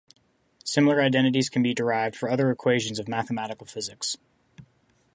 Similar 0.65 0.99
identities 1.03 1.47
can 1.47 1.61
be 1.61 1.75
derived 1.75 2.15
for 2.15 2.27
other 2.27 2.49
equations 2.49 2.97
of 2.97 3.07
mathematical 3.07 3.67
physics. 3.67 4.17